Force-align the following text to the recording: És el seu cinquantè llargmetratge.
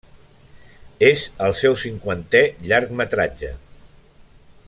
És 1.09 1.25
el 1.47 1.53
seu 1.59 1.77
cinquantè 1.83 2.41
llargmetratge. 2.71 3.53